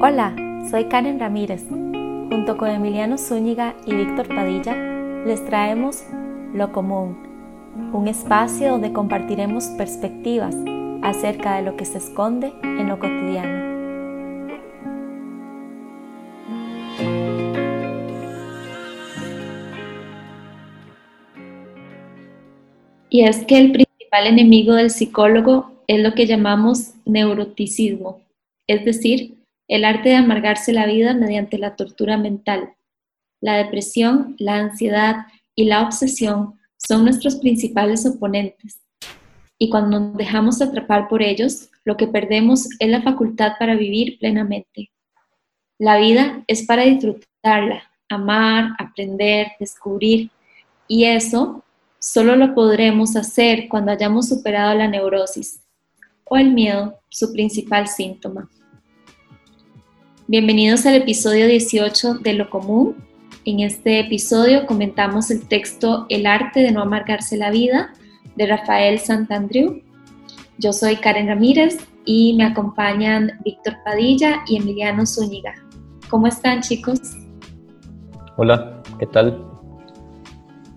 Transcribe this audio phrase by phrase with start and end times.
[0.00, 0.34] Hola,
[0.70, 1.62] soy Karen Ramírez.
[1.70, 4.74] Junto con Emiliano Zúñiga y Víctor Padilla,
[5.24, 6.02] les traemos
[6.52, 7.16] Lo Común,
[7.92, 10.54] un espacio donde compartiremos perspectivas
[11.02, 13.74] acerca de lo que se esconde en lo cotidiano.
[23.08, 28.20] Y es que el principal enemigo del psicólogo es lo que llamamos neuroticismo,
[28.66, 32.74] es decir, el arte de amargarse la vida mediante la tortura mental.
[33.40, 38.80] La depresión, la ansiedad y la obsesión son nuestros principales oponentes.
[39.58, 44.18] Y cuando nos dejamos atrapar por ellos, lo que perdemos es la facultad para vivir
[44.18, 44.90] plenamente.
[45.78, 50.30] La vida es para disfrutarla, amar, aprender, descubrir.
[50.88, 51.64] Y eso
[51.98, 55.60] solo lo podremos hacer cuando hayamos superado la neurosis
[56.24, 58.48] o el miedo, su principal síntoma.
[60.26, 62.96] Bienvenidos al episodio 18 de Lo Común.
[63.44, 67.92] En este episodio comentamos el texto El arte de no amargarse la vida
[68.34, 69.82] de Rafael Santandriu.
[70.56, 75.52] Yo soy Karen Ramírez y me acompañan Víctor Padilla y Emiliano Zúñiga.
[76.08, 77.00] ¿Cómo están chicos?
[78.38, 79.44] Hola, ¿qué tal?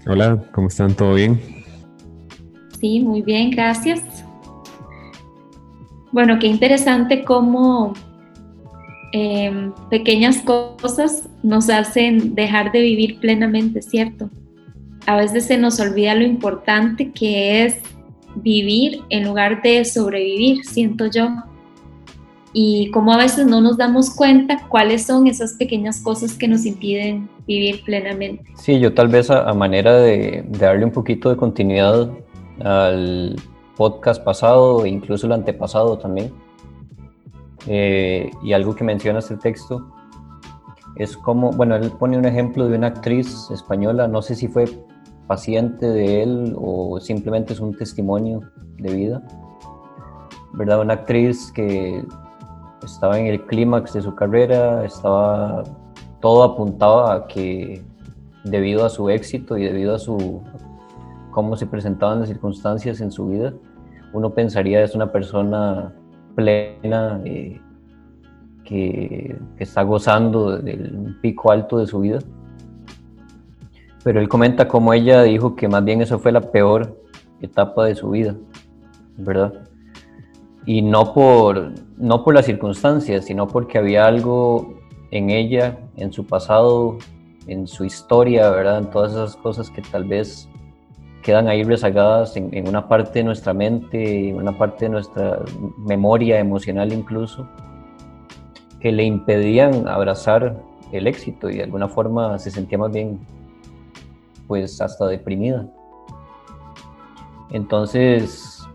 [0.08, 0.94] Hola, ¿cómo están?
[0.94, 1.40] ¿Todo bien?
[2.82, 4.04] Sí, muy bien, gracias.
[6.12, 7.94] Bueno, qué interesante cómo
[9.14, 14.30] Em, pequeñas cosas nos hacen dejar de vivir plenamente, ¿cierto?
[15.06, 17.76] A veces se nos olvida lo importante que es
[18.36, 21.30] vivir en lugar de sobrevivir, siento yo.
[22.52, 26.66] Y como a veces no nos damos cuenta cuáles son esas pequeñas cosas que nos
[26.66, 28.44] impiden vivir plenamente.
[28.56, 32.10] Sí, yo tal vez a, manera de, de darle un poquito de continuidad
[32.60, 33.36] al
[33.78, 36.32] podcast pasado e incluso el antepasado también
[37.68, 39.94] eh, y algo que menciona este texto
[40.96, 44.66] es como, bueno, él pone un ejemplo de una actriz española, no sé si fue
[45.28, 48.42] paciente de él o simplemente es un testimonio
[48.78, 49.24] de vida,
[50.54, 50.82] ¿verdad?
[50.82, 52.04] Una actriz que
[52.84, 55.64] estaba en el clímax de su carrera, estaba
[56.22, 57.84] todo apuntado a que
[58.44, 60.42] debido a su éxito y debido a su
[61.32, 63.54] cómo se presentaban las circunstancias en su vida,
[64.14, 65.94] uno pensaría es una persona
[66.38, 67.60] plena, eh,
[68.64, 72.20] que, está gozando del pico alto de su vida.
[74.04, 77.02] Pero él comenta cómo ella dijo que más bien eso fue la peor
[77.42, 78.36] etapa de su vida,
[79.18, 79.52] ¿verdad?
[80.66, 84.76] Y no por, no por las circunstancias, sino porque había algo
[85.10, 87.00] en ella, en su pasado,
[87.48, 88.78] en su historia, ¿verdad?
[88.78, 90.48] En todas esas cosas que tal vez
[91.22, 95.40] quedan ahí rezagadas en, una parte de nuestra mente, en una parte de nuestra
[95.78, 97.48] memoria emocional incluso,
[98.80, 100.56] que le impedían abrazar
[100.92, 103.20] el éxito y de alguna forma se sentía más bien,
[104.48, 105.68] pues hasta deprimida.
[107.52, 108.68] Entonces,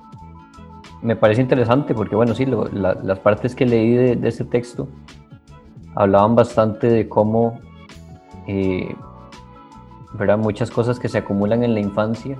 [1.02, 4.88] me parece interesante porque, bueno, sí, las partes que leí de, ese texto
[5.94, 7.58] hablaban bastante de cómo
[8.46, 8.94] eh,
[10.14, 10.38] ¿verdad?
[10.38, 12.36] Muchas cosas que se acumulan en la infancia,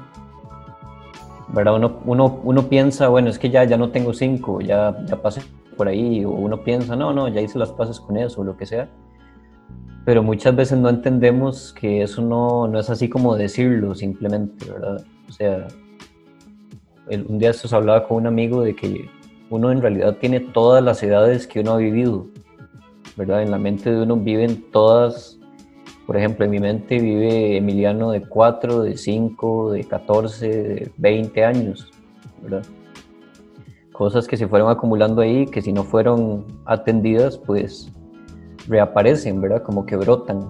[1.48, 1.76] ¿verdad?
[1.76, 5.42] Uno, uno, uno piensa, bueno, es que ya, ya no tengo cinco, ya, ya pasé
[5.76, 8.56] por ahí, o uno piensa, no, no, ya hice las pases con eso, o lo
[8.56, 8.88] que sea.
[10.04, 15.04] Pero muchas veces no entendemos que eso no, no es así como decirlo simplemente, ¿verdad?
[15.28, 15.68] O sea,
[17.08, 19.08] un día se hablaba con un amigo de que
[19.50, 22.26] uno en realidad tiene todas las edades que uno ha vivido,
[23.16, 23.42] ¿verdad?
[23.42, 25.38] En la mente de uno viven todas
[26.06, 31.44] por ejemplo, en mi mente vive Emiliano de 4, de 5, de 14, de 20
[31.44, 31.90] años,
[32.42, 32.64] ¿verdad?
[33.92, 37.92] Cosas que se fueron acumulando ahí, que si no fueron atendidas, pues
[38.66, 39.62] reaparecen, ¿verdad?
[39.62, 40.40] Como que brotan.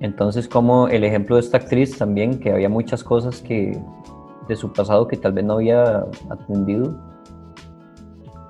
[0.00, 3.78] Entonces, como el ejemplo de esta actriz también, que había muchas cosas que
[4.48, 6.98] de su pasado que tal vez no había atendido.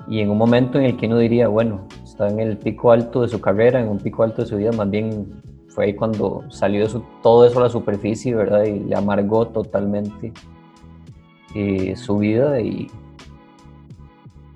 [0.09, 1.87] Y en un momento en el que uno diría, bueno,
[2.29, 4.91] en el pico alto de su carrera, en un pico alto de su vida, más
[4.91, 6.87] bien fue ahí cuando salió
[7.23, 8.65] todo eso a la superficie, ¿verdad?
[8.65, 10.33] Y le amargó totalmente
[11.55, 12.61] eh, su vida.
[12.61, 12.89] Y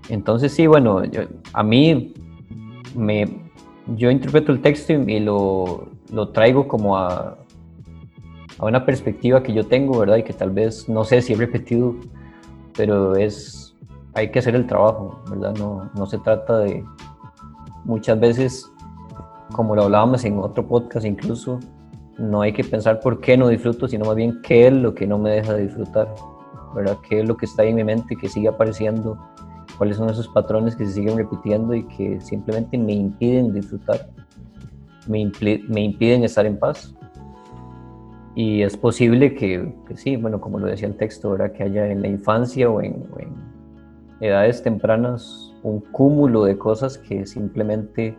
[0.08, 1.02] entonces sí, bueno,
[1.52, 2.14] a mí
[2.94, 3.44] me,
[3.96, 7.38] yo interpreto el texto y, lo, lo, traigo como a,
[8.58, 10.16] a una perspectiva que yo tengo, ¿verdad?
[10.16, 11.94] Y que tal vez, no sé si he repetido,
[12.76, 13.76] pero es,
[14.14, 15.54] hay que hacer el trabajo, ¿verdad?
[15.56, 16.84] No, no se trata de
[17.84, 18.72] muchas veces,
[19.52, 21.60] como lo hablábamos en otro podcast incluso,
[22.18, 25.06] no hay que pensar por qué no disfruto, sino más bien qué es lo que
[25.06, 26.14] no me deja de disfrutar,
[26.74, 26.98] ¿verdad?
[27.08, 29.18] ¿Qué es lo que está ahí en mi mente que sigue apareciendo
[29.76, 34.08] cuáles son esos patrones que se siguen repitiendo y que simplemente me impiden disfrutar,
[35.08, 35.30] me,
[35.68, 36.94] me impiden estar en paz.
[38.36, 41.52] Y es posible que, que, sí, bueno, como lo decía el texto, ¿verdad?
[41.52, 43.04] que haya en la infancia o en
[44.20, 48.16] edades tempranas un cúmulo de cosas que simplemente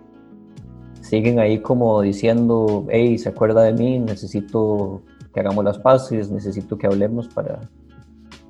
[1.00, 6.77] siguen ahí como diciendo, hey, se acuerda de mí, necesito que hagamos las paces, necesito
[6.77, 7.69] que hablemos para,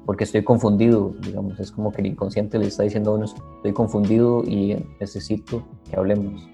[0.05, 3.73] porque estoy confundido, digamos, es como que el inconsciente le está diciendo a uno, estoy
[3.73, 6.49] confundido y necesito que hablemos.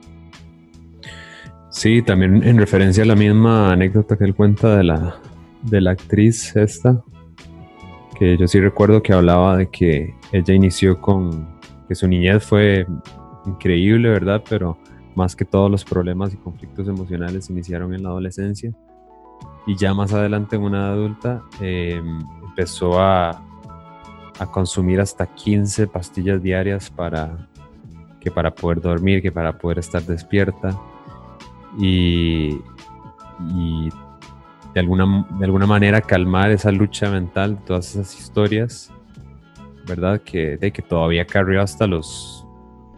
[1.69, 5.15] Sí, también en referencia a la misma anécdota que él cuenta de la,
[5.61, 7.03] de la actriz esta,
[8.17, 11.60] que yo sí recuerdo que hablaba de que ella inició con,
[11.95, 12.85] su niñez fue
[13.45, 14.43] increíble, ¿verdad?
[14.49, 14.77] Pero
[15.15, 18.71] más que todos los problemas y conflictos emocionales iniciaron en la adolescencia.
[19.67, 23.43] Y ya más adelante en una adulta em, empezó a,
[24.39, 27.47] a, consumir hasta 15 pastillas diarias para
[28.19, 30.79] que para poder dormir, que para poder estar despierta.
[31.77, 32.59] Y,
[33.49, 33.89] y
[34.73, 38.91] de, alguna, de alguna manera calmar esa lucha mental, todas esas historias,
[39.87, 40.21] ¿verdad?
[40.21, 42.41] Que, de que todavía carrió hasta los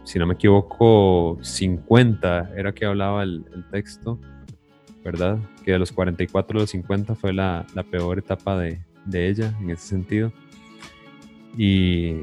[0.04, 4.20] si no me equivoco, 50 era que hablaba el, texto,
[5.02, 5.38] ¿verdad?
[5.64, 8.80] Que de los 44 a los 50 fue la, peor etapa de,
[9.12, 10.32] ella en ese sentido.
[11.56, 12.20] Y,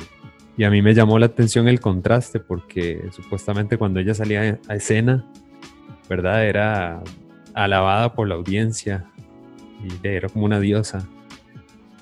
[0.63, 5.25] a mí me llamó la atención el contraste porque supuestamente cuando ella salía a escena,
[6.07, 6.45] ¿verdad?
[6.45, 7.01] Era
[7.55, 9.05] alabada por la audiencia
[9.83, 11.07] y era como una diosa.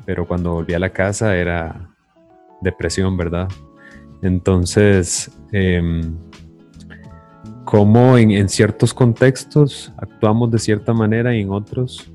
[0.06, 1.89] Pero cuando volvía a la casa era
[2.62, 3.48] depresión, ¿verdad?
[4.22, 6.02] Entonces, eh,
[7.70, 12.12] cómo en, ciertos contextos actuamos de cierta manera y en otros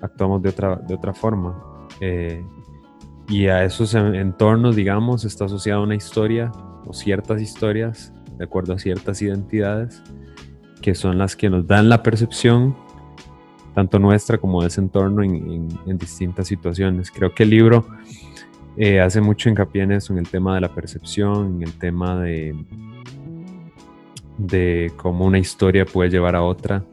[0.00, 1.60] actuamos de otra, de otra forma.
[2.00, 2.44] Eh,
[3.28, 6.52] y a esos entornos, digamos, está asociada una historia
[6.86, 10.00] o ciertas historias de acuerdo a ciertas identidades
[10.80, 12.76] que son las que nos dan la percepción
[13.74, 17.10] tanto nuestra como de ese entorno en, en distintas situaciones.
[17.10, 17.86] Creo que el libro
[18.80, 22.20] eh, hace mucho hincapié en eso, en el tema de la percepción, en el tema
[22.20, 22.54] de,
[24.36, 26.84] de cómo una historia puede llevar a otra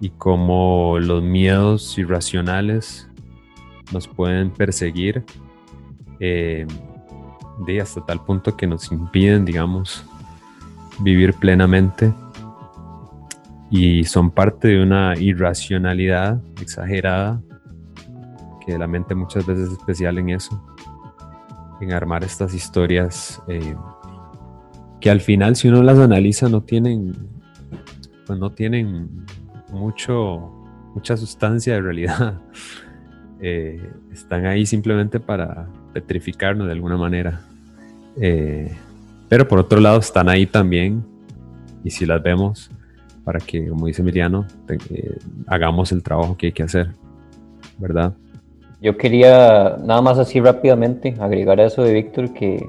[0.00, 3.08] y cómo los miedos irracionales
[3.92, 5.24] nos pueden perseguir
[6.20, 6.64] eh,
[7.82, 10.04] hasta tal punto que nos impiden, digamos,
[11.00, 12.14] vivir plenamente.
[13.68, 17.42] Y son parte de una irracionalidad exagerada
[18.64, 20.69] que la mente muchas veces es especial en eso
[21.80, 23.74] en armar estas historias eh,
[25.00, 27.14] que al final si uno las analiza no tienen
[28.26, 29.26] pues no tienen
[29.72, 30.52] mucho
[30.94, 32.40] mucha sustancia de realidad.
[33.42, 37.40] Eh, están ahí simplemente para petrificarnos de alguna manera.
[38.20, 38.70] Eh,
[39.30, 41.02] pero por otro lado están ahí también
[41.82, 42.70] y si las vemos
[43.24, 44.46] para que como dice Emiliano
[45.46, 46.90] hagamos el trabajo que hay que hacer
[47.78, 48.14] verdad
[48.80, 52.68] yo quería nada más así rápidamente agregar eso de Víctor que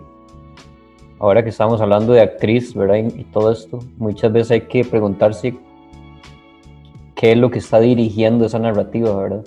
[1.19, 2.97] ahora que estamos hablando de actriz, ¿verdad?
[3.15, 5.55] Y, todo esto, muchas veces hay que preguntarse
[7.15, 9.45] qué es lo que está dirigiendo esa narrativa, ¿verdad?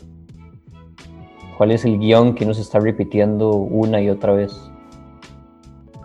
[1.59, 4.71] ¿Cuál es el guion que nos está repitiendo una y otra vez?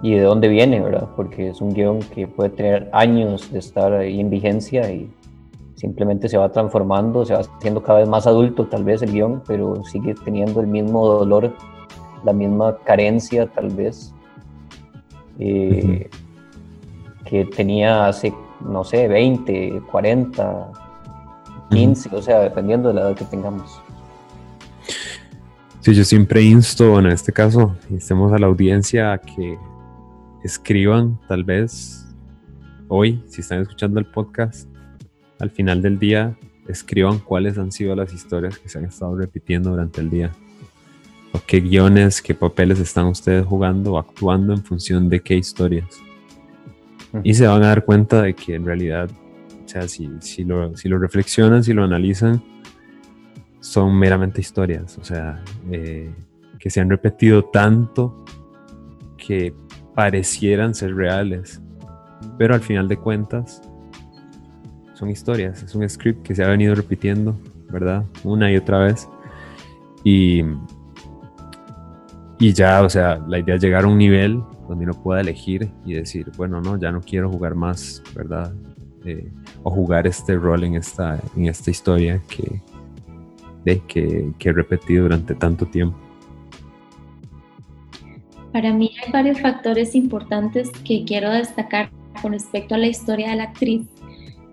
[0.02, 1.08] Y de dónde viene, ¿verdad?
[1.16, 5.10] Porque es un guion que puede tener años de estar ahí en vigencia y
[5.80, 9.42] simplemente se va transformando, se va haciendo cada vez más adulto tal vez el guion,
[9.48, 11.56] pero sigue teniendo el mismo dolor,
[12.26, 14.14] la misma carencia tal vez
[15.40, 16.10] eh,
[17.24, 20.72] que tenía hace, no sé, 20, 40,
[21.70, 23.82] 15, o sea, dependiendo de la edad que tengamos.
[25.80, 29.58] Sí, yo siempre insto, en este caso, instemos a la audiencia a que
[30.44, 32.06] escriban, tal vez,
[32.90, 34.68] hoy, si están escuchando el podcast,
[35.40, 36.36] al final del día
[36.68, 40.32] escriban cuáles han sido las historias que se han estado repitiendo durante el día.
[41.32, 46.00] O qué guiones, qué papeles están ustedes jugando o actuando en función de qué historias.
[47.24, 49.10] Y se van a dar cuenta de que en realidad,
[49.66, 52.44] o sea, si, si, lo, si lo reflexionan, si lo analizan,
[53.60, 54.98] son meramente historias.
[54.98, 56.14] O sea, eh,
[56.60, 58.24] que se han repetido tanto
[59.18, 59.54] que
[59.96, 61.62] parecieran ser reales.
[62.38, 63.62] Pero al final de cuentas,
[65.00, 67.40] son historias, es un script que se ha venido repitiendo,
[67.70, 68.04] ¿verdad?
[68.26, 69.08] Una y otra vez.
[70.04, 70.44] Y,
[72.38, 75.72] y ya, o sea, la idea es llegar a un nivel donde uno pueda elegir
[75.86, 78.54] y decir, bueno, no, ya no quiero jugar más, ¿verdad?
[79.06, 79.32] Eh,
[79.64, 82.62] o jugar este rol en esta, en esta historia que,
[83.64, 85.98] de, que, que he repetido durante tanto tiempo.
[88.52, 91.90] Para mí hay varios factores importantes que quiero destacar
[92.22, 93.88] con respecto a la historia de la actriz.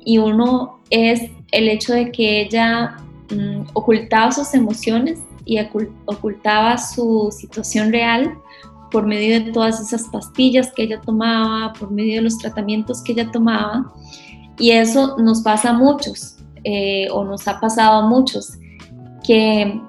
[0.07, 1.21] Y uno es
[1.51, 2.97] el hecho de que ella
[3.29, 5.59] mm, ocultaba sus emociones y
[6.07, 8.39] ocultaba su situación real
[8.93, 13.13] por medio de todas esas pastillas que ella tomaba, por medio de los tratamientos que
[13.13, 13.93] ella tomaba.
[14.61, 18.59] Y eso nos pasa a muchos, eh, o nos ha pasado a muchos,
[19.27, 19.81] que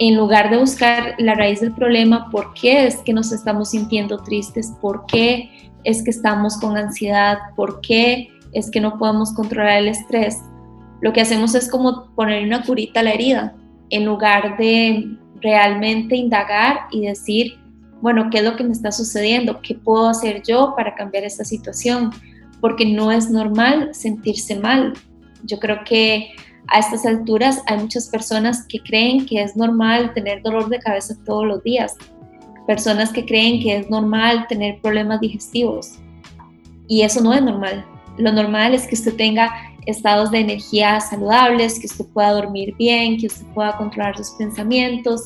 [0.00, 4.18] en lugar de buscar la raíz del problema, por qué es que nos estamos sintiendo
[4.18, 9.78] tristes, por qué es que estamos con ansiedad, por qué es que no podemos controlar
[9.78, 10.38] el estrés,
[11.00, 13.54] lo que hacemos es como poner una curita a la herida,
[13.90, 17.58] en lugar de realmente indagar y decir,
[18.00, 19.60] bueno, ¿qué es lo que me está sucediendo?
[19.62, 22.10] ¿Qué puedo hacer yo para cambiar esta situación?
[22.60, 24.94] Porque no es normal sentirse mal.
[25.44, 26.32] Yo creo que
[26.66, 31.14] a estas alturas hay muchas personas que creen que es normal tener dolor de cabeza
[31.24, 31.96] todos los días,
[32.66, 35.98] personas que creen que es normal tener problemas digestivos
[36.88, 37.86] y eso no es normal.
[38.18, 39.50] Lo normal es que usted tenga
[39.86, 45.22] estados de energía saludables, que usted pueda dormir bien, que usted pueda controlar sus pensamientos,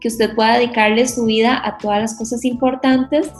[0.00, 3.32] que usted pueda dedicarle su vida a todas las cosas importantes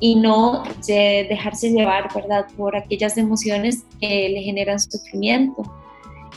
[0.00, 5.62] y no dejarse llevar, ¿verdad?, por aquellas emociones que le generan sufrimiento.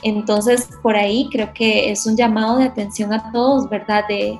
[0.04, 4.04] Entonces, por ahí creo que es un llamado de atención a todos, ¿verdad?
[4.08, 4.38] De,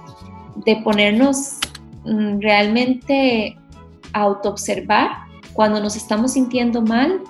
[0.66, 1.58] de ponernos
[2.06, 3.58] mm, realmente
[4.12, 5.10] a autoobservar
[5.54, 7.22] cuando nos estamos sintiendo mal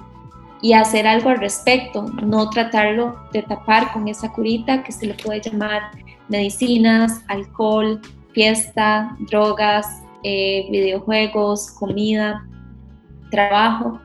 [0.64, 5.14] y hacer algo al respecto, no tratarlo de tapar con esa curita que se le
[5.14, 5.92] puede llamar
[6.30, 8.00] medicinas, alcohol,
[8.32, 12.48] fiesta, drogas, eh, videojuegos, comida,
[13.30, 14.00] trabajo.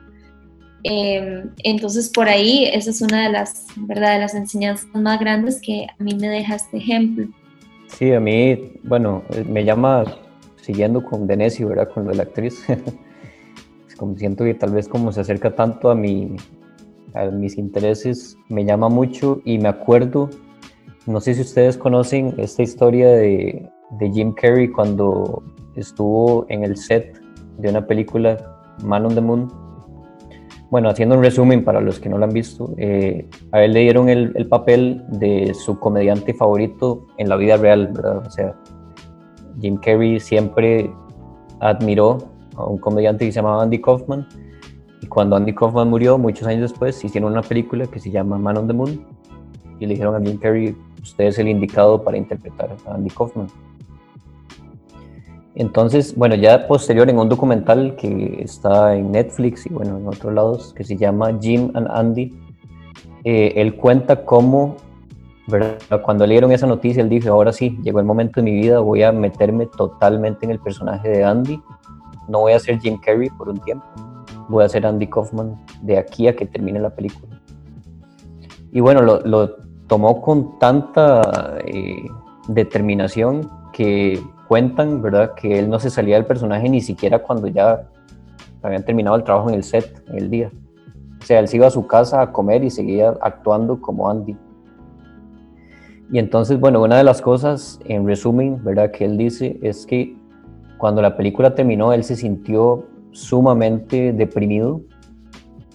[0.83, 4.19] Em, entonces por ahí esa es una de las, ¿verdad?
[4.19, 7.25] las enseñanzas más grandes que a mí me deja este ejemplo.
[7.87, 10.03] Sí, a mí, bueno, me llama,
[10.61, 11.89] siguiendo con Denesi, ¿verdad?
[11.93, 12.65] Con la actriz,
[13.99, 16.35] como siento que tal vez como se acerca tanto a, mi,
[17.13, 20.29] a mis intereses, me llama mucho y me acuerdo,
[21.05, 25.43] no sé si ustedes conocen esta historia de, de Jim Carrey cuando
[25.75, 27.21] estuvo en el set
[27.57, 28.37] de una película
[28.83, 29.69] Man on the Moon
[30.69, 33.81] bueno, haciendo un resumen para los que no lo han visto, eh, a él le
[33.81, 38.17] dieron el, el, papel de su comediante favorito en la vida real, ¿verdad?
[38.25, 38.55] O sea,
[39.59, 40.91] Jim Carrey siempre
[41.59, 42.19] admiró
[42.65, 44.27] un comediante que se llamaba Andy Kaufman
[45.01, 48.57] y cuando Andy Kaufman murió, muchos años después, hicieron una película que se llama Man
[48.57, 49.05] on the Moon
[49.79, 53.47] y le dijeron a Jim Carrey, usted es el indicado para interpretar a Andy Kaufman.
[55.55, 60.33] Entonces, bueno, ya posterior en un documental que está en Netflix y bueno, en otros
[60.33, 62.33] lados, que se llama Jim and Andy,
[63.23, 64.77] eh, él cuenta cómo,
[65.47, 65.77] ¿verdad?
[66.03, 69.03] cuando leyeron esa noticia, él dijo, ahora sí, llegó el momento de mi vida, voy
[69.03, 71.61] a meterme totalmente en el personaje de Andy,
[72.29, 73.85] no voy a ser Jim Carrey por un tiempo,
[74.47, 77.41] voy a ser Andy Kaufman de aquí a que termine la película.
[78.71, 79.55] Y bueno, lo,
[79.87, 82.07] tomó con tanta eh,
[82.47, 85.33] determinación que cuentan, ¿verdad?
[85.33, 87.89] Que él no se salía del personaje ni siquiera cuando ya
[88.61, 90.51] habían terminado el trabajo en el set, en el día.
[91.21, 94.37] O sea, él se iba a su casa a comer y seguía actuando como Andy.
[96.11, 98.91] Y entonces, bueno, una de las cosas, en resumen, ¿verdad?
[98.91, 100.18] Que él dice es que
[100.79, 104.81] cuando la película terminó, él se sintió sumamente deprimido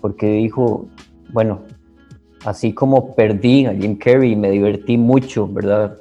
[0.01, 0.89] porque dijo,
[1.33, 1.61] bueno,
[2.45, 5.97] así como perdí a Jim Carrey y me divertí mucho, ¿verdad?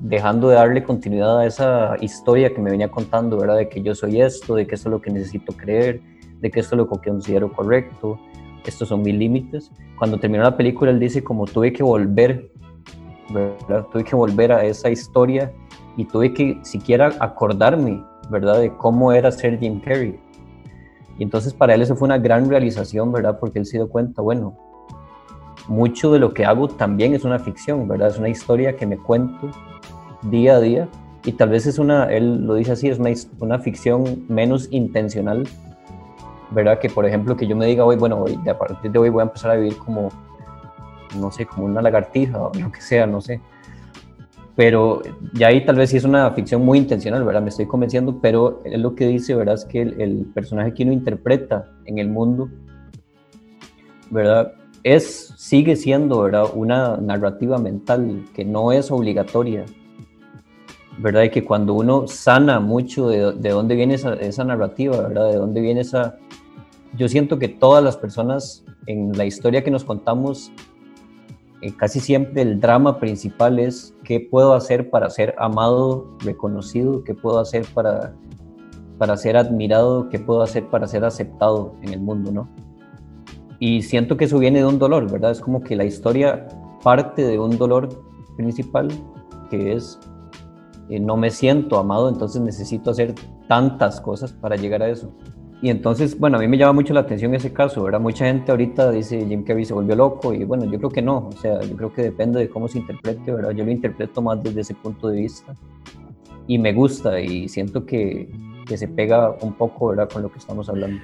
[0.00, 3.56] dejando de darle continuidad a esa historia que me venía contando, ¿verdad?
[3.56, 6.00] De que yo soy esto, de que esto es lo que necesito creer,
[6.40, 8.18] de que esto es lo que considero correcto,
[8.64, 9.70] estos son mis límites.
[9.98, 12.50] Cuando terminó la película, él dice como tuve que volver,
[13.30, 13.86] ¿verdad?
[13.90, 15.52] Tuve que volver a esa historia
[15.96, 18.60] y tuve que siquiera acordarme, ¿verdad?
[18.60, 20.18] De cómo era ser Jim Carrey.
[21.18, 23.38] Y entonces para él eso fue una gran realización, ¿verdad?
[23.40, 24.56] Porque él se dio cuenta, bueno,
[25.66, 28.08] mucho de lo que hago también es una ficción, ¿verdad?
[28.08, 29.50] Es una historia que me cuento
[30.22, 30.88] día a día
[31.24, 35.46] y tal vez es una, él lo dice así, es una, una ficción menos intencional,
[36.50, 36.78] ¿verdad?
[36.78, 39.20] Que por ejemplo que yo me diga hoy, bueno, hoy, a partir de hoy voy
[39.20, 40.08] a empezar a vivir como,
[41.16, 43.40] no sé, como una lagartija o lo que sea, no sé.
[44.58, 45.02] Pero
[45.34, 47.42] ya ahí tal vez sí es una ficción muy intencional, ¿verdad?
[47.42, 49.54] Me estoy convenciendo, pero él lo que dice, ¿verdad?
[49.54, 52.48] Es que el, el personaje que uno interpreta en el mundo,
[54.10, 54.54] ¿verdad?
[54.82, 56.46] Es, sigue siendo, ¿verdad?
[56.52, 59.64] Una narrativa mental que no es obligatoria,
[60.98, 61.22] ¿verdad?
[61.22, 65.30] Y que cuando uno sana mucho de, de dónde viene esa, esa, narrativa, ¿verdad?
[65.30, 66.16] De dónde viene esa...
[66.96, 70.50] Yo siento que todas las personas en la historia que nos contamos,
[71.62, 77.14] eh, casi siempre el drama principal es qué puedo hacer para ser amado, reconocido, qué
[77.14, 78.14] puedo hacer para
[78.98, 82.48] para ser admirado, qué puedo hacer para ser aceptado en el mundo, ¿no?
[83.60, 85.30] Y siento que eso viene de un dolor, ¿verdad?
[85.30, 86.48] Es como que la historia
[86.82, 87.88] parte de un dolor
[88.36, 88.88] principal,
[89.50, 89.98] que es
[90.90, 93.14] eh, no me siento amado, entonces necesito hacer
[93.48, 95.12] tantas cosas para llegar a eso.
[95.60, 97.98] Y entonces, bueno, a mí me llama mucho la atención ese caso, ¿verdad?
[97.98, 101.28] Mucha gente ahorita dice Jim Carrey se volvió loco y bueno, yo creo que no,
[101.28, 103.50] o sea, yo creo que depende de cómo se interprete, ¿verdad?
[103.50, 105.56] Yo lo interpreto más desde ese punto de vista
[106.46, 108.30] y me gusta y siento que,
[108.66, 110.08] que se pega un poco, ¿verdad?
[110.08, 111.00] Con lo que estamos hablando.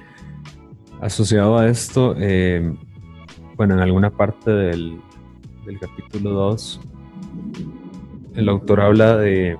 [1.01, 2.73] Asociado a esto, eh,
[3.57, 5.01] bueno, en alguna parte del,
[5.65, 6.79] del capítulo 2,
[8.35, 9.57] el autor habla de,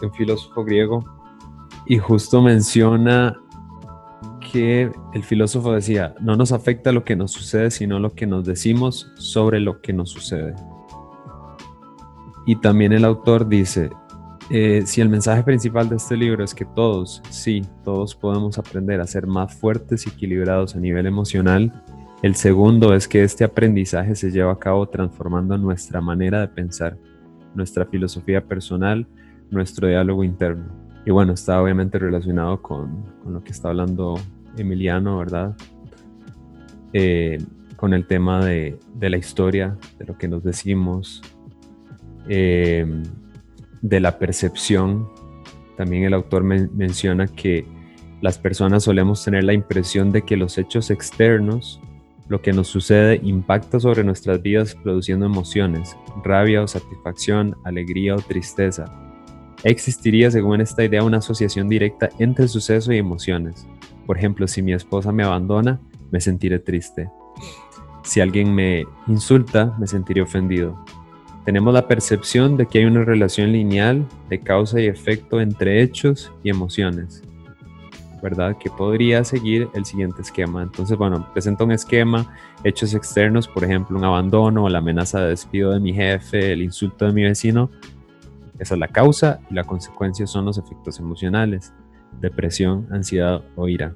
[0.00, 1.04] de un filósofo griego
[1.84, 3.38] y justo menciona
[4.50, 8.44] que el filósofo decía, no nos afecta lo que nos sucede, sino lo que nos
[8.44, 10.54] decimos sobre lo que nos sucede.
[12.46, 13.90] Y también el autor dice,
[14.50, 19.00] eh, si el mensaje principal de este libro es que todos, sí, todos podemos aprender
[19.00, 21.82] a ser más fuertes y equilibrados a nivel emocional,
[22.22, 26.96] el segundo es que este aprendizaje se lleva a cabo transformando nuestra manera de pensar,
[27.54, 29.06] nuestra filosofía personal,
[29.50, 30.66] nuestro diálogo interno.
[31.04, 34.18] Y bueno, está obviamente relacionado con, con lo que está hablando
[34.58, 35.56] Emiliano, ¿verdad?
[36.92, 37.38] Eh,
[37.76, 41.22] con el tema de, la historia, de lo que nos decimos,
[42.28, 42.84] eh,
[43.82, 45.08] de la percepción.
[45.76, 47.64] También el autor menciona que
[48.20, 51.80] las personas solemos tener la impresión de que los hechos externos,
[52.28, 58.18] lo que nos sucede, impacta sobre nuestras vidas produciendo emociones, rabia o satisfacción, alegría o
[58.18, 58.86] tristeza.
[59.62, 63.66] Existiría, según esta idea, una asociación directa entre suceso y emociones.
[64.08, 67.10] Por ejemplo, si mi esposa me abandona, me sentiré triste.
[68.02, 70.82] Si alguien me insulta, me sentiré ofendido.
[71.44, 76.32] Tenemos la percepción de que hay una relación lineal de causa y efecto entre hechos
[76.42, 77.22] y emociones,
[78.22, 78.56] ¿verdad?
[78.56, 80.62] Que podría seguir el siguiente esquema.
[80.62, 82.34] Entonces, bueno, presenta un esquema,
[82.64, 87.04] hechos externos, por ejemplo, un abandono, la amenaza de despido de mi jefe, el insulto
[87.04, 87.70] de mi vecino.
[88.58, 91.74] Esa es la causa y la consecuencia son los efectos emocionales
[92.20, 93.94] depresión, ansiedad o ira.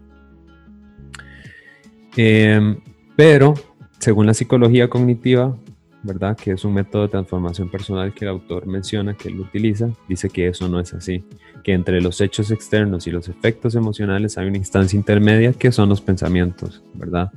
[2.16, 2.78] Em,
[3.16, 3.54] pero,
[3.98, 5.56] según la psicología cognitiva,
[6.02, 6.36] ¿verdad?
[6.36, 10.28] Que es un método de transformación personal que el autor menciona, que él utiliza, dice
[10.28, 11.24] que eso no es así,
[11.62, 15.88] que entre los hechos externos y los efectos emocionales hay una instancia intermedia que son
[15.88, 17.30] los pensamientos, ¿verdad?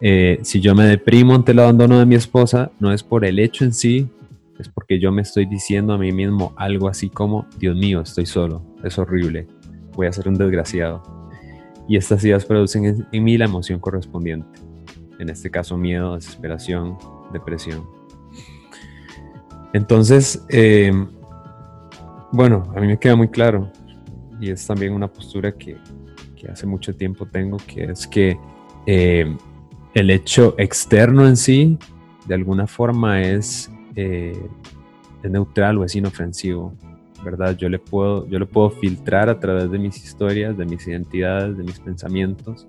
[0.00, 3.38] Eh, si yo me deprimo ante el abandono de mi esposa, no es por el
[3.38, 4.08] hecho en sí,
[4.58, 8.26] es porque yo me estoy diciendo a mí mismo algo así como, Dios mío, estoy
[8.26, 9.46] solo, es horrible,
[10.00, 11.02] voy a ser un desgraciado.
[11.86, 14.58] Y estas ideas producen en, mí la emoción correspondiente.
[15.18, 16.96] En este caso, miedo, desesperación,
[17.34, 17.84] depresión.
[19.74, 20.90] Entonces, eh,
[22.32, 23.70] bueno, a mí me queda muy claro,
[24.40, 25.76] y es también una postura que,
[26.34, 28.38] que hace mucho tiempo tengo, que es que
[28.86, 29.36] eh,
[29.92, 31.78] el hecho externo en sí,
[32.26, 34.48] de alguna forma, es, eh,
[35.22, 36.72] es neutral o es inofensivo.
[37.24, 37.56] ¿Verdad?
[37.56, 41.56] Yo le puedo, yo lo puedo filtrar a través de mis historias, de mis identidades,
[41.56, 42.66] de mis pensamientos.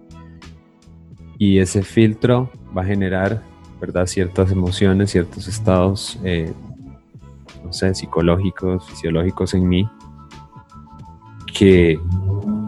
[1.37, 3.41] Y ese filtro va a generar,
[3.79, 4.05] ¿verdad?
[4.05, 6.51] Ciertas emociones, ciertos estados, eh,
[7.63, 9.89] no sé, psicológicos, fisiológicos en mí,
[11.53, 11.99] que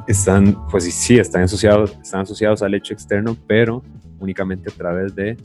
[0.08, 3.84] están, pues sí, están asociados, están asociados al hecho externo, pero
[4.19, 5.38] únicamente a través de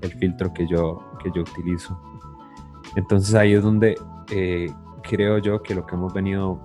[0.00, 2.00] el filtro que yo, que yo utilizo.
[2.96, 3.96] Entonces ahí es donde
[4.30, 4.70] eh,
[5.02, 6.60] creo yo que lo que hemos venido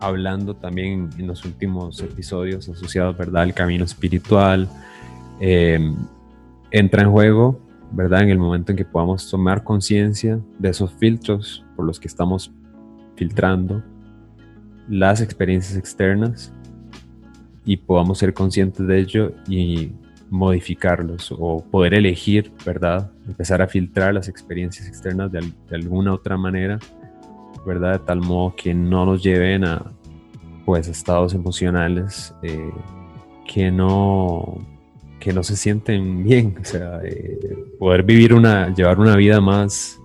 [0.00, 3.42] hablando también en los últimos episodios asociados, ¿verdad?
[3.42, 4.68] al camino espiritual,
[5.40, 5.96] em,
[6.70, 8.22] entra en juego, ¿verdad?
[8.22, 12.52] En el momento en que podamos tomar conciencia de esos filtros por los que estamos
[13.16, 13.82] filtrando
[14.88, 16.52] las experiencias externas
[17.64, 19.92] y podamos ser conscientes de ello y
[20.30, 23.10] modificarlos o poder elegir, ¿verdad?
[23.26, 26.78] Empezar a filtrar las experiencias externas de alguna otra manera
[27.68, 27.92] ¿verdad?
[27.92, 29.92] De tal modo que no nos lleven a
[30.64, 32.72] pues estados emocionales eh,
[33.46, 34.58] que no
[35.20, 37.00] que no se sienten bien, o sea,
[37.78, 40.00] poder vivir una, llevar una vida más,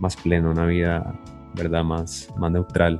[0.00, 1.14] más plena, una vida,
[1.54, 1.84] ¿verdad?
[1.84, 2.96] Más, más neutral,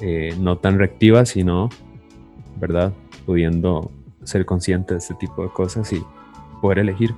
[0.00, 1.68] eh, no tan reactiva, sino,
[2.60, 2.92] ¿verdad?
[3.26, 3.90] Pudiendo
[4.22, 6.00] ser consciente de este tipo de cosas y
[6.62, 7.12] poder elegir.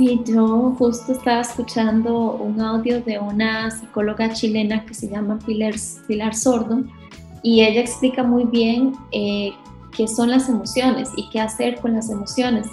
[0.00, 5.74] Sí, yo justo estaba escuchando un audio de una psicóloga chilena que se llama Pilar,
[6.34, 6.84] Sordo
[7.42, 9.52] y ella explica muy bien eh,
[9.94, 12.66] qué son las emociones y qué hacer con las emociones.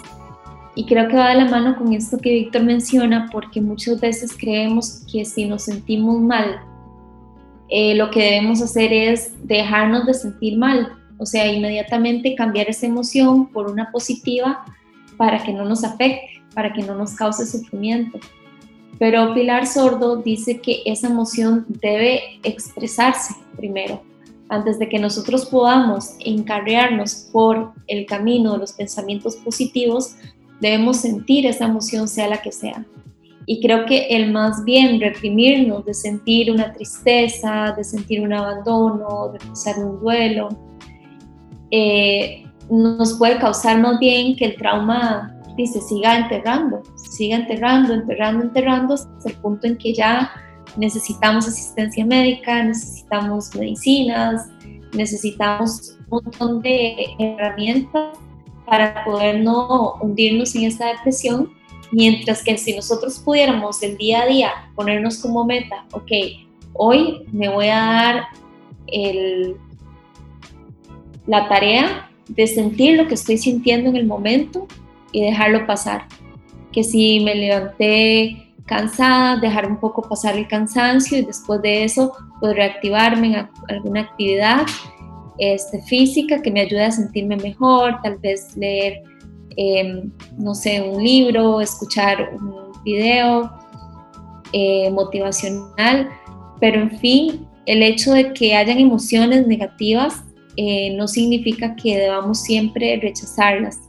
[0.74, 4.34] Y creo que va de la mano con esto que Víctor menciona porque muchas veces
[4.34, 6.62] creemos que si nos sentimos mal
[7.68, 12.86] eh, lo que debemos hacer es dejarnos de sentir mal, o sea, inmediatamente cambiar esa
[12.86, 14.64] emoción por una positiva
[15.18, 18.18] para que no nos afecte, para que no nos cause sufrimiento.
[18.98, 24.02] Pero Pilar Sordo dice que esa emoción debe expresarse primero,
[24.48, 30.16] antes de que nosotros podamos encarrearnos por el camino de los pensamientos positivos,
[30.60, 32.84] debemos sentir esa emoción sea la que sea.
[33.46, 39.28] Y creo que el más bien reprimirnos de sentir una tristeza, de sentir un abandono,
[39.32, 40.48] de pasar un duelo,
[41.70, 48.44] eh, nos puede causar más bien que el trauma dice, siga enterrando, siga enterrando, enterrando,
[48.44, 50.30] enterrando, hasta el punto en que ya
[50.76, 54.48] necesitamos asistencia médica, necesitamos medicinas,
[54.94, 58.16] necesitamos un montón de herramientas
[58.64, 61.50] para poder no hundirnos en esta depresión,
[61.90, 66.12] mientras que si nosotros pudiéramos del día a día ponernos como meta, ok,
[66.74, 68.24] hoy me voy a dar
[68.86, 69.56] el,
[71.26, 74.68] la tarea de sentir lo que estoy sintiendo en el momento
[75.12, 76.06] y dejarlo pasar.
[76.72, 82.12] Que si me levanté cansada, dejar un poco pasar el cansancio y después de eso
[82.40, 84.66] poder reactivarme en alguna actividad
[85.38, 89.02] este, física que me ayude a sentirme mejor, tal vez leer,
[89.56, 93.50] em, no sé, un libro, escuchar un video
[94.52, 96.08] eh, motivacional,
[96.60, 100.24] pero en fin, el hecho de que hayan emociones negativas
[100.56, 103.87] eh, no significa que debamos siempre rechazarlas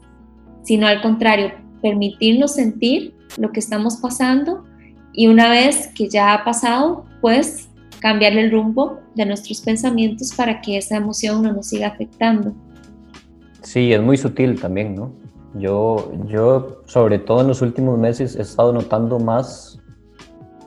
[0.70, 1.50] sino al contrario,
[1.82, 4.66] permitirnos sentir lo que estamos pasando
[5.14, 10.62] y una vez que ya ha pasado, pues cambiar el rumbo de nuestros pensamientos para
[10.62, 12.54] que esa emoción no nos siga afectando.
[13.64, 15.12] Sí, es muy sutil también, ¿no?
[15.56, 19.80] Yo, yo sobre todo en los últimos meses he estado notando más,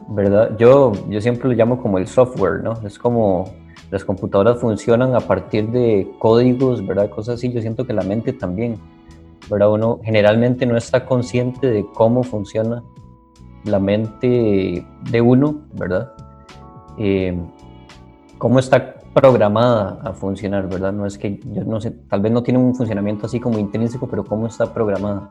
[0.09, 0.57] ¿verdad?
[0.59, 2.75] Yo, yo siempre lo llamo como el software, ¿no?
[2.85, 3.55] Es como
[3.93, 7.09] las computadoras funcionan a partir de códigos, ¿verdad?
[7.09, 7.53] Cosas así.
[7.53, 8.81] Yo siento que la mente también
[9.53, 9.71] ¿verdad?
[9.71, 12.83] Uno generalmente no está consciente de cómo funciona
[13.65, 16.11] la mente de uno, ¿verdad?
[16.97, 17.39] Eh,
[18.39, 20.95] cómo está programada a funcionar, ¿verdad?
[20.95, 24.07] No es que, yo no sé, tal vez no tiene un funcionamiento así como intrínseco,
[24.07, 25.31] pero cómo está programada.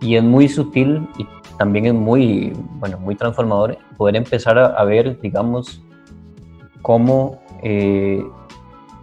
[0.00, 1.26] Y es muy sutil y
[1.58, 5.82] también es muy, bueno, muy transformador poder empezar a, ver, digamos,
[6.82, 8.22] cómo eh,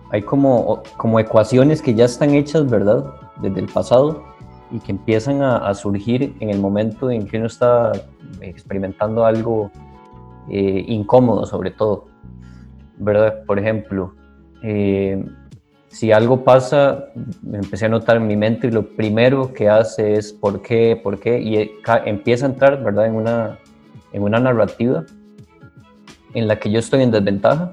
[0.10, 3.25] hay como, como ecuaciones que ya están hechas, ¿verdad?
[3.42, 4.24] Desde el pasado
[4.72, 7.92] y que empiezan a, surgir en el momento en que uno está
[8.42, 9.72] experimentando algo
[10.50, 12.08] eh, incómodo sobre todo,
[12.98, 13.44] ¿verdad?
[13.46, 14.16] Por ejemplo,
[14.64, 15.24] eh,
[15.88, 17.06] si algo pasa,
[17.54, 21.20] empecé a notar en mi mente y lo primero que hace es por qué, por
[21.20, 21.72] qué, y eh,
[22.06, 23.06] empieza a entrar, ¿verdad?
[23.06, 23.60] En una,
[24.12, 25.06] en una narrativa
[26.34, 27.72] en la que yo estoy en desventaja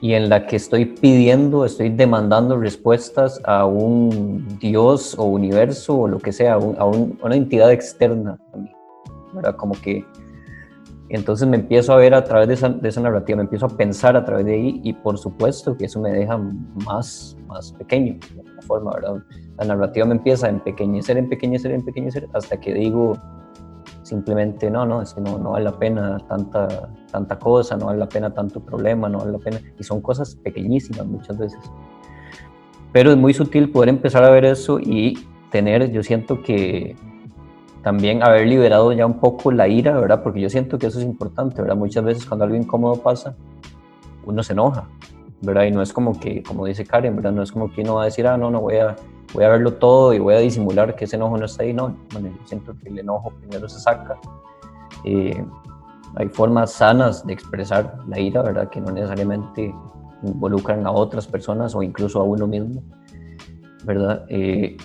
[0.00, 6.08] y en la que estoy pidiendo, estoy demandando respuestas a un Dios o universo o
[6.08, 8.70] lo que sea, a, una entidad externa a mí,
[9.34, 9.56] ¿verdad?
[9.56, 10.04] Como que
[11.10, 13.68] entonces me empiezo a ver a través de esa, de esa, narrativa, me empiezo a
[13.68, 16.38] pensar a través de ahí y por supuesto que eso me deja
[16.86, 19.16] más, más pequeño, de alguna forma, ¿verdad?
[19.58, 23.18] La narrativa me empieza a empequeñecer, empequeñecer, empequeñecer hasta que digo,
[24.10, 28.00] simplemente no, no, es que no, no vale la pena tanta, tanta cosa, no vale
[28.00, 31.60] la pena tanto problema, no vale la pena, y son cosas pequeñísimas muchas veces.
[32.92, 35.16] Pero es muy sutil poder empezar a ver eso y
[35.52, 36.96] tener, yo siento que
[37.84, 40.24] también haber liberado ya un poco la ira, ¿verdad?
[40.24, 41.76] Porque yo siento que eso es importante, ¿verdad?
[41.76, 43.36] Muchas veces cuando algo incómodo pasa,
[44.26, 44.88] uno se enoja,
[45.42, 45.64] ¿verdad?
[45.64, 47.32] Y no es como que, como dice Karen, ¿verdad?
[47.32, 48.96] No es como que uno va a decir, ah, no, no voy a
[49.32, 51.72] voy a verlo todo y voy a disimular que ese enojo no está ahí.
[51.72, 54.18] No, bueno, yo siento que el enojo primero se saca.
[55.04, 55.44] Eh,
[56.16, 58.68] hay formas sanas de expresar la ira, ¿verdad?
[58.68, 59.74] Que no necesariamente
[60.22, 62.82] involucran a otras personas o incluso a uno mismo,
[63.84, 64.24] ¿verdad?
[64.28, 64.76] Eh,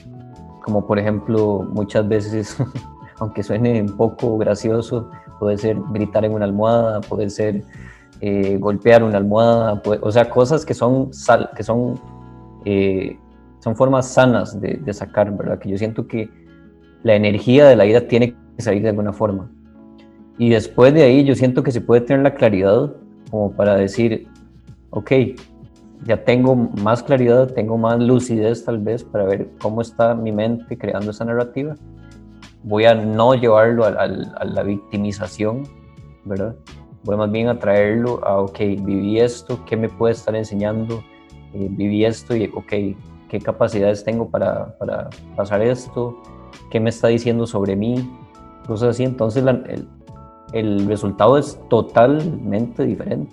[0.63, 2.57] como por ejemplo, muchas veces,
[3.19, 7.63] aunque suene un poco gracioso, puede ser gritar en una almohada, puede ser
[8.21, 11.99] eh, golpear una almohada, o sea, cosas que son, sal, que son
[13.65, 15.57] son formas sanas de, sacar, ¿verdad?
[15.57, 16.29] Que yo siento que
[17.01, 19.49] la energía de la ira tiene que salir de alguna forma.
[20.37, 22.93] Y después de ahí yo siento que se puede tener la claridad
[23.31, 24.27] como para decir,
[24.91, 25.11] ok,
[26.05, 30.77] ya tengo más claridad, tengo más lucidez tal vez para ver cómo está mi mente
[30.77, 31.75] creando esa narrativa.
[32.61, 35.63] Voy a no llevarlo a, la victimización,
[36.23, 36.55] ¿verdad?
[37.05, 41.03] Voy más bien a traerlo a, ok, viví esto, ¿qué me puede estar enseñando?
[41.53, 42.97] Eh, viví esto y, ok,
[43.29, 46.19] qué capacidades tengo para, para, pasar esto,
[46.71, 48.11] qué me está diciendo sobre mí,
[48.65, 49.03] cosas así.
[49.03, 49.87] Entonces el,
[50.53, 53.31] el, resultado es totalmente diferente.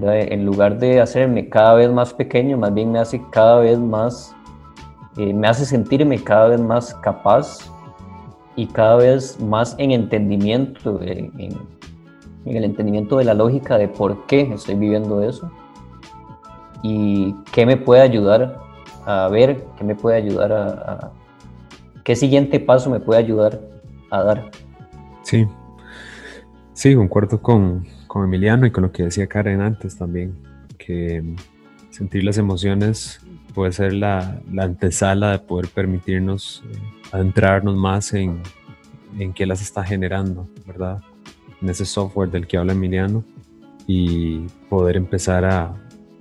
[0.00, 4.34] En lugar de hacerme cada vez más pequeño, más bien me hace cada vez más,
[5.18, 7.58] eh, me hace sentirme cada vez más capaz
[8.56, 11.75] y cada vez más en entendimiento, en,
[12.46, 15.50] el entendimiento de la lógica de por qué estoy viviendo eso
[16.82, 18.58] y qué me puede ayudar
[19.04, 21.12] a ver, qué me puede ayudar a
[22.06, 23.60] qué siguiente paso me puede ayudar
[24.12, 24.50] a dar.
[25.22, 25.44] Sí,
[26.72, 30.38] sí, concuerdo con, con Emiliano y con lo que decía Karen antes también,
[30.78, 31.34] que
[31.90, 33.20] sentir las emociones
[33.54, 36.78] puede ser la, la antesala de poder permitirnos eh,
[37.10, 38.40] adentrarnos más en,
[39.18, 41.02] en qué las está generando, ¿verdad?
[41.62, 43.24] En ese software del que habla Emiliano
[43.86, 45.74] y poder empezar a,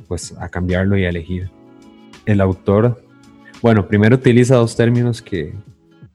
[0.07, 1.49] pues, a cambiarlo y a elegir.
[2.25, 3.03] El autor,
[3.61, 5.53] bueno, primero utiliza dos términos que,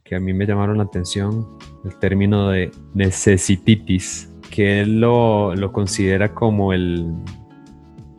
[0.04, 1.46] que a mí me llamaron la atención,
[1.84, 7.14] el término de necesititis, que él lo, lo considera como el,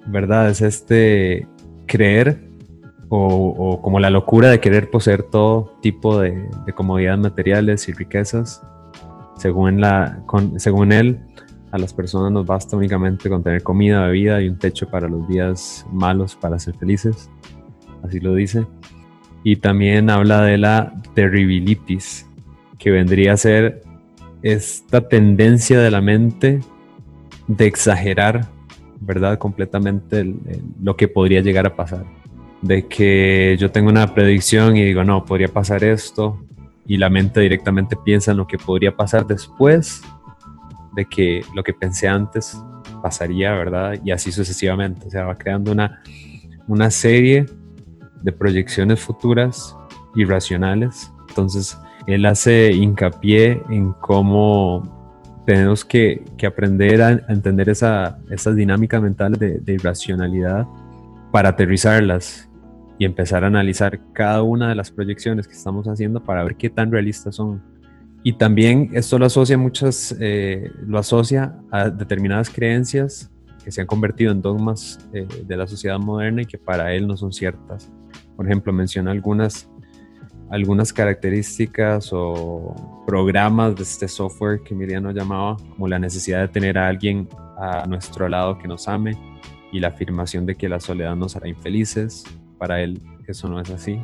[0.08, 0.50] ¿verdad?
[0.50, 1.48] Es este
[1.88, 2.50] creer
[3.10, 7.94] o, o, como la locura de querer poseer todo tipo de, de comodidades materiales y
[7.94, 8.64] riquezas.
[9.42, 11.20] Según, él,
[11.72, 15.28] a las personas nos basta únicamente con tener comida, bebida y un techo para los
[15.28, 17.32] días malos para ser felices.
[18.04, 18.68] Así lo dice.
[19.44, 22.28] Y también habla de la terribilitis,
[22.78, 23.82] que vendría a ser
[24.44, 26.60] esta tendencia de la mente
[27.48, 28.46] de exagerar,
[29.00, 29.40] ¿verdad?
[29.40, 30.36] Completamente
[30.80, 32.06] lo que podría llegar a pasar.
[32.62, 36.46] De que yo tengo una predicción y digo, no, podría pasar esto,
[36.86, 40.02] y la mente directamente piensa en lo que podría pasar después
[40.96, 42.58] de que lo que pensé antes
[43.02, 43.96] pasaría, ¿verdad?
[44.04, 45.08] Y así sucesivamente.
[45.08, 46.02] O sea, va creando una,
[46.68, 47.46] una serie
[48.22, 49.76] de proyecciones futuras
[50.16, 51.12] irracionales.
[51.30, 55.02] Entonces, él hace hincapié en cómo
[55.46, 60.68] tenemos que, aprender a, entender esa, esas dinámicas mentales de, irracionalidad
[61.32, 62.50] para aterrizarlas
[63.02, 66.70] y empezar a analizar cada una de las proyecciones que estamos haciendo para ver qué
[66.70, 67.60] tan realistas son.
[68.22, 73.32] Y también esto lo asocia muchas, eh, lo asocia a determinadas creencias
[73.64, 77.08] que se han convertido en dogmas eh, de la sociedad moderna y que para él
[77.08, 77.92] no son ciertas.
[78.36, 79.68] Por ejemplo, menciona algunas
[80.52, 86.78] algunas características o programas de este software que Miriam llamaba, como la necesidad de tener
[86.78, 89.18] a alguien a nuestro lado que nos ame
[89.72, 92.26] y la afirmación de que la soledad nos hará infelices.
[92.62, 94.00] Para él eso no es así.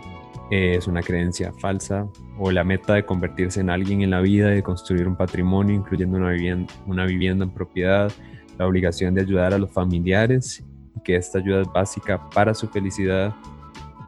[0.50, 2.08] es una creencia falsa
[2.40, 6.18] o la meta de convertirse en alguien en la vida, de construir un patrimonio, incluyendo
[6.18, 8.12] una vivienda, una vivienda en propiedad,
[8.58, 10.64] la obligación de ayudar a los familiares,
[11.04, 13.36] que esta ayuda es básica para su felicidad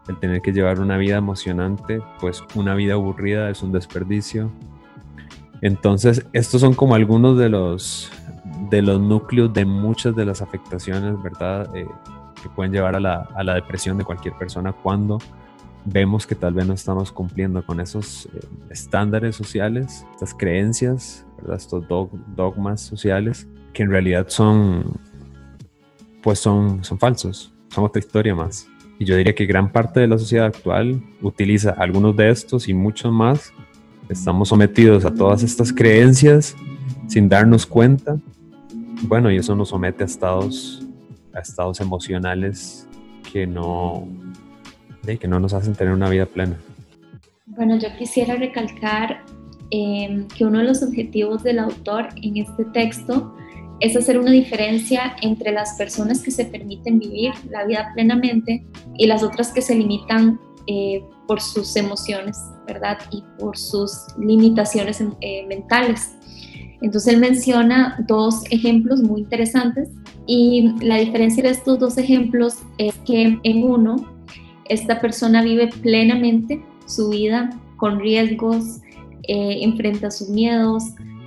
[0.08, 4.50] el tener que llevar una vida emocionante, pues una vida aburrida es un desperdicio.
[5.62, 8.12] Entonces, estos son como algunos de los,
[8.72, 11.70] de los núcleos de muchas de las afectaciones, ¿verdad?
[11.76, 11.86] Eh,
[12.42, 15.20] que pueden llevar a la, a la, depresión de cualquier persona cuando
[15.86, 21.58] vemos que tal vez no estamos cumpliendo con esos eh, estándares sociales, estas creencias, ¿verdad?
[21.58, 21.86] estos
[22.36, 25.00] dogmas sociales, que en realidad son,
[26.22, 28.68] pues son, son falsos, son otra historia más.
[29.00, 32.74] Y yo diría que gran parte de la sociedad actual utiliza algunos de estos y
[32.74, 33.54] muchos más.
[34.10, 36.56] Estamos sometidos a todas estas creencias
[37.08, 38.18] sin darnos cuenta.
[39.04, 40.86] Bueno, y eso nos somete a estados,
[41.34, 42.88] a estados emocionales
[43.32, 44.08] que no,
[45.20, 46.58] que no nos hacen tener una vida plena.
[47.46, 49.24] Bueno, yo quisiera recalcar
[49.72, 53.36] eh, que uno de los objetivos del autor en este texto
[53.80, 58.66] es hacer una diferencia entre las personas que se permiten vivir la vida plenamente
[58.98, 62.38] y las otras que se limitan eh, por sus emociones,
[62.68, 62.98] ¿verdad?
[63.12, 66.16] Y por sus limitaciones eh, mentales.
[66.82, 69.90] Entonces él menciona dos ejemplos muy interesantes
[70.32, 73.96] y la diferencia de estos dos ejemplos es que en uno,
[74.66, 78.82] esta persona vive plenamente su vida con riesgos,
[79.24, 80.84] eh, enfrenta sus miedos,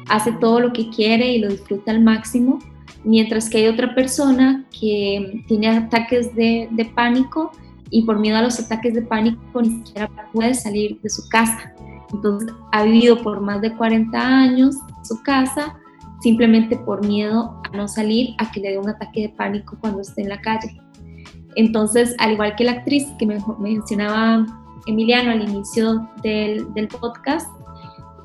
[0.08, 2.60] hace todo lo que quiere y lo disfruta al máximo,
[3.02, 7.50] mientras que hay otra persona que tiene ataques de, pánico
[7.90, 11.74] y por miedo a los ataques de pánico ni siquiera puede salir de su casa.
[12.12, 15.76] Entonces ha vivido por más de 40 años en su casa
[16.22, 20.00] simplemente por miedo a no salir, a que le dé un ataque de pánico cuando
[20.00, 20.80] esté en la calle.
[21.56, 24.46] Entonces, al igual que la actriz que me mencionaba
[24.87, 27.48] Emiliano al inicio del, del podcast,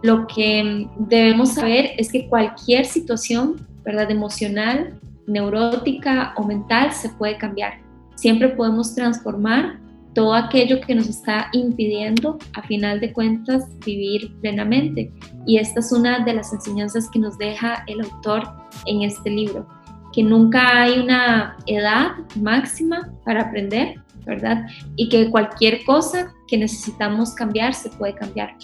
[0.04, 4.10] lo que debemos saber es que cualquier situación, ¿verdad?
[4.12, 7.80] Emocional, neurótica o mental se puede cambiar.
[8.16, 9.80] Siempre podemos transformar
[10.18, 15.12] todo aquello que nos está impidiendo, a final de cuentas, vivir plenamente.
[15.46, 18.50] Y esta es una de las enseñanzas que nos deja el autor
[18.88, 19.68] en este libro,
[20.14, 24.66] que nunca hay una edad máxima para aprender, ¿verdad?
[24.96, 28.56] Y que cualquier cosa que necesitamos cambiar se puede cambiar.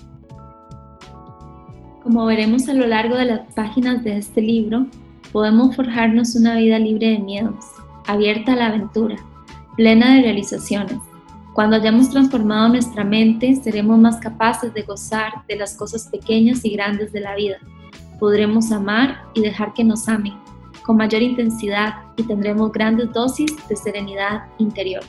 [2.02, 4.88] Como veremos a lo largo de las páginas de este libro,
[5.32, 7.64] podemos forjarnos una vida libre de miedos,
[8.08, 9.18] abierta a la aventura,
[9.76, 10.98] plena de realizaciones.
[11.54, 16.72] Cuando hayamos transformado nuestra mente, seremos más capaces de gozar de las cosas pequeñas y
[16.72, 17.58] grandes de la vida.
[18.20, 20.34] Podremos amar y dejar que nos amen
[20.84, 25.04] con mayor intensidad y tendremos grandes dosis de serenidad interior.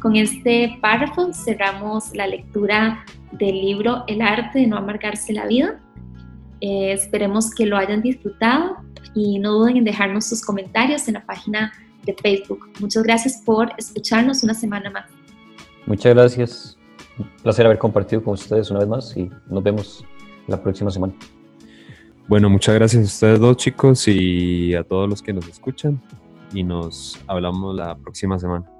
[0.00, 5.78] Con este párrafo cerramos la lectura del libro El arte de no amargarse la vida.
[6.62, 8.76] Eh, esperemos que lo hayan disfrutado
[9.14, 11.72] y no duden en dejarnos sus comentarios en la página
[12.04, 12.70] de Facebook.
[12.80, 15.25] Muchas gracias por escucharnos una semana más.
[15.86, 16.78] Muchas gracias.
[17.18, 20.04] Un placer haber compartido con ustedes una vez más y nos vemos
[20.46, 21.14] la próxima semana.
[22.28, 26.00] Bueno, muchas gracias a ustedes dos chicos y a todos los que nos escuchan
[26.52, 28.75] y nos hablamos la próxima semana.